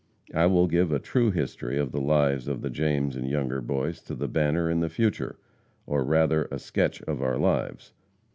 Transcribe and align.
I 0.33 0.47
will 0.47 0.65
give 0.65 0.91
a 0.91 0.97
true 0.97 1.29
history 1.29 1.77
of 1.77 1.91
the 1.91 2.01
lives 2.01 2.47
of 2.47 2.63
the 2.63 2.71
James 2.71 3.15
and 3.15 3.29
Younger 3.29 3.61
Boys 3.61 4.01
to 4.05 4.15
the 4.15 4.27
Banner 4.27 4.67
in 4.67 4.79
the 4.79 4.89
future; 4.89 5.37
or 5.85 6.03
rather 6.03 6.47
a 6.49 6.57
sketch 6.57 7.03
of 7.03 7.21
our 7.21 7.37
lives. 7.37 7.93